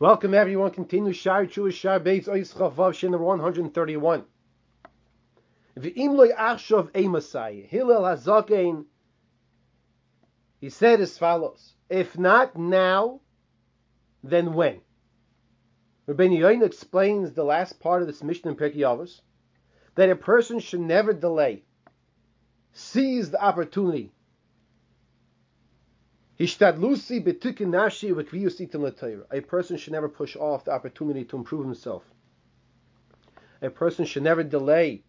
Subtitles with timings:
[0.00, 0.70] Welcome everyone.
[0.70, 4.24] Continue Shar Chu Shar Beis Ois Chavav Shin number 131.
[5.76, 6.90] V'im loy achshav.
[7.68, 8.86] Hillel Hazakein.
[10.58, 13.20] He said as follows: If not now,
[14.24, 14.80] then when?
[16.08, 19.20] Rabbeinu Yoina explains the last part of this Mishnah in Pirkei Avos
[19.96, 21.62] that a person should never delay,
[22.72, 24.12] seize the opportunity
[26.40, 26.46] a
[29.42, 32.02] person should never push off the opportunity to improve himself.
[33.60, 35.02] A person should never delay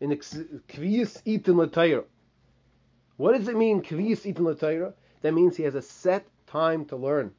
[0.00, 2.04] in kviyus l'tayra.
[3.16, 4.92] What does it mean, kviyus l'tayra?
[5.22, 7.32] That means he has a set time to learn.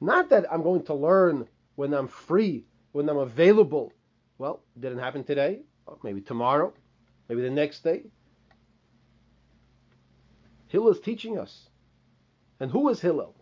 [0.00, 3.92] Not that I'm going to learn when I'm free, when I'm available.
[4.38, 5.62] Well, didn't happen today.
[6.04, 6.74] Maybe tomorrow.
[7.28, 8.04] Maybe the next day.
[10.68, 11.70] Hillel is teaching us
[12.60, 13.34] and who was Hillel?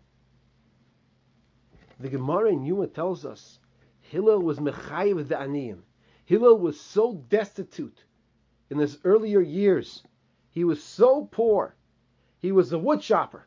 [2.00, 3.58] The Gemara in Yuma tells us
[4.00, 5.82] Hillel was Mechayiv the Aniyim.
[6.24, 8.04] Hillel was so destitute
[8.70, 10.02] in his earlier years.
[10.50, 11.74] He was so poor.
[12.38, 13.46] He was a woodchopper.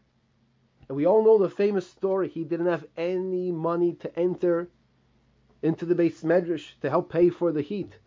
[0.88, 2.30] And we all know the famous story.
[2.30, 4.70] He didn't have any money to enter
[5.62, 7.98] into the beis medrash to help pay for the heat.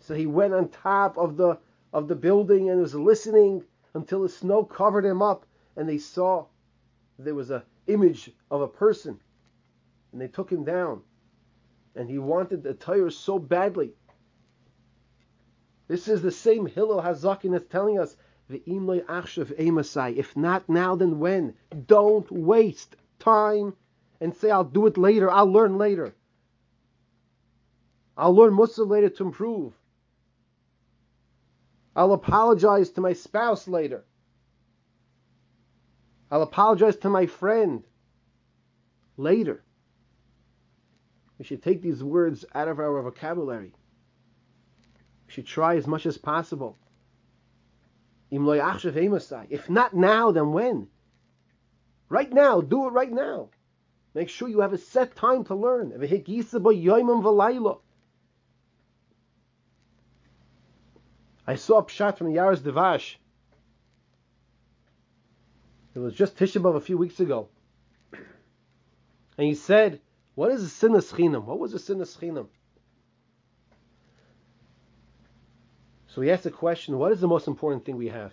[0.00, 1.58] So he went on top of the
[1.92, 6.46] of the building and was listening until the snow covered him up, and they saw
[7.18, 9.18] there was an image of a person,
[10.12, 11.02] and they took him down,
[11.94, 13.92] and he wanted the Torah so badly.
[15.88, 18.16] This is the same Hillel Hazakin that's telling us,
[18.50, 21.54] "Ve'imloi achshav emasai." if not now, then when?
[21.86, 23.74] Don't waste time
[24.20, 26.14] and say, I'll do it later, I'll learn later.
[28.16, 29.74] I'll learn Mussar later to improve.
[31.94, 34.04] I'll apologize to my spouse later.
[36.30, 37.84] I'll apologize to my friend
[39.16, 39.64] later.
[41.38, 43.74] We should take these words out of our vocabulary.
[45.26, 46.76] We should try as much as possible.
[48.30, 50.88] If not now, then when?
[52.08, 53.50] Right now, do it right now.
[54.14, 55.92] Make sure you have a set time to learn.
[61.46, 63.14] I saw a pshat from Yaaros Devash
[65.98, 67.48] it was just Tisha B'Av a few weeks ago.
[68.12, 70.00] And he said,
[70.34, 71.44] what is a sinas chinam?
[71.44, 72.46] What was a sinas chinam?
[76.06, 78.32] So he asked the question, what is the most important thing we have?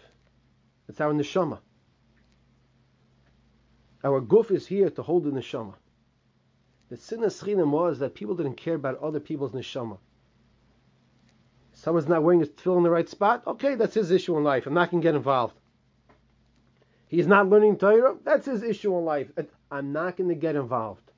[0.88, 1.60] It's our neshama.
[4.04, 5.74] Our guf is here to hold the neshama.
[6.90, 9.98] The sinas chinam was that people didn't care about other people's neshama.
[11.74, 13.44] Someone's not wearing his tefillin in the right spot.
[13.48, 14.68] Okay, that's his issue in life.
[14.68, 15.56] I'm not going to get involved.
[17.16, 18.18] He's not learning Torah.
[18.26, 19.32] That's his issue in life.
[19.72, 21.10] I'm not going to get involved.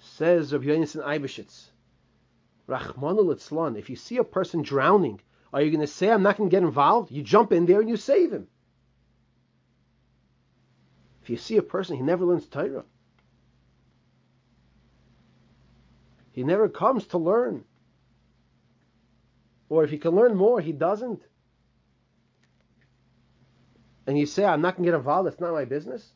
[0.00, 1.66] Says Rabbi Yonason Eibeshitz,
[2.68, 5.20] Rachmanu Litzlan, if you see a person drowning,
[5.52, 7.12] are you going to say, I'm not going to get involved?
[7.12, 8.48] You jump in there and you save him.
[11.22, 12.84] If you see a person, he never learns Torah.
[16.32, 17.62] He never comes to learn.
[19.68, 21.22] Or if he can learn more, he doesn't
[24.06, 26.12] and you say, I'm not going to get involved, that's not my business,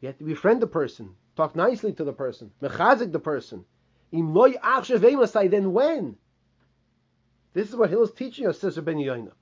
[0.00, 3.64] you have to befriend the person, talk nicely to the person, mechazik the person.
[4.12, 6.16] Then when?
[7.52, 9.32] This is what Hillel is teaching us, says Ben Yoina.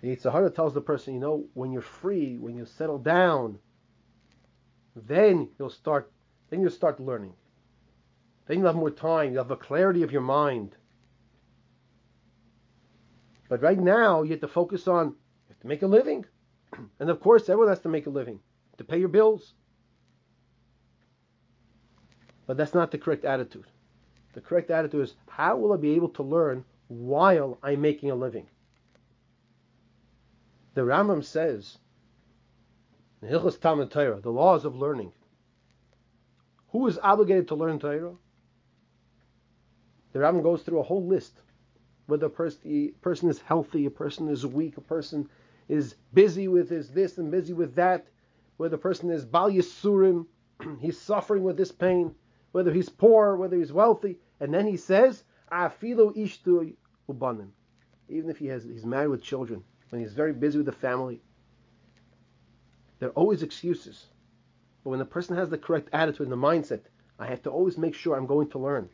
[0.00, 3.58] The Yetzer Hara tells the person, you know, when you're free, when you settle down,
[4.94, 6.12] then you'll start,
[6.50, 7.34] then you'll start learning.
[8.46, 10.76] Then you'll have more time, you'll have a clarity of your mind.
[13.48, 15.14] But right now, you have to focus on you
[15.48, 16.26] have to make a living,
[17.00, 18.40] and of course, everyone has to make a living
[18.76, 19.54] to pay your bills.
[22.46, 23.66] But that's not the correct attitude.
[24.34, 28.14] The correct attitude is how will I be able to learn while I'm making a
[28.14, 28.46] living?
[30.74, 31.78] The Rambam says,
[33.22, 35.12] Hilchos Talmud Torah, the laws of learning.
[36.68, 38.14] Who is obligated to learn Torah?
[40.12, 41.40] The Rambam goes through a whole list
[42.08, 45.28] whether a person, a person is healthy, a person is weak, a person
[45.68, 48.06] is busy with his this and busy with that,
[48.56, 50.24] whether a person is bal yisurim,
[50.80, 52.14] he's suffering with this pain,
[52.52, 55.22] whether he's poor, whether he's wealthy, and then he says,
[55.52, 56.74] "Afilu ishtu
[57.10, 57.50] ubanim,"
[58.08, 61.20] even if he has he's married with children, when he's very busy with the family.
[63.00, 64.06] There are always excuses,
[64.82, 66.80] but when the person has the correct attitude and the mindset,
[67.18, 68.88] I have to always make sure I'm going to learn.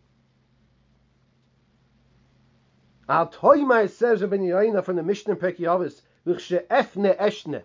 [3.08, 7.62] Al Toyma says Rabbi Yaina from the Mishnah Pirkei Avos, efne eshne.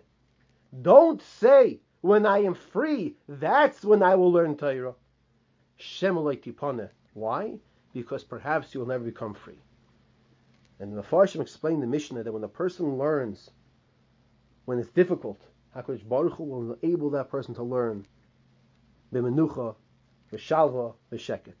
[0.82, 4.94] Don't say, when I am free, that's when I will learn Torah.
[7.14, 7.58] Why?
[7.94, 9.58] Because perhaps you will never become free.
[10.78, 13.50] And the Farshim explained the Mishnah that when a person learns,
[14.66, 15.40] when it's difficult,
[15.74, 18.06] HaKadosh Baruch Hu will enable that person to learn
[19.12, 19.74] b'menucha,
[20.32, 21.54] v'shalva, v'sheket.